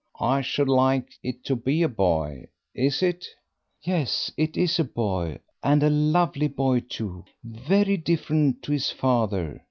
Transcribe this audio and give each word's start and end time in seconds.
I 0.19 0.41
should 0.41 0.67
like 0.67 1.09
it 1.21 1.43
to 1.45 1.55
be 1.55 1.83
a 1.83 1.87
boy 1.87 2.47
is 2.73 3.03
it?" 3.03 3.23
"Yes, 3.83 4.31
it 4.35 4.57
is 4.57 4.79
a 4.79 4.83
boy, 4.83 5.41
and 5.61 5.83
a 5.83 5.91
lovely 5.91 6.47
boy 6.47 6.79
too; 6.79 7.23
very 7.43 7.97
different 7.97 8.63
to 8.63 8.71
his 8.71 8.89
father. 8.89 9.59